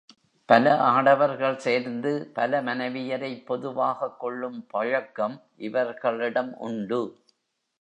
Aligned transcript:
பல 0.49 0.77
ஆடவர்கள் 0.77 1.57
சேர்ந்து 1.57 2.31
பல 2.33 2.61
மனைவியரைப் 2.61 3.45
பொதுவாகக் 3.45 4.19
கொள்ளும் 4.19 4.65
பழக்கமும் 4.67 5.39
இவர்களிடம் 5.57 6.57
உண்டு. 6.57 7.01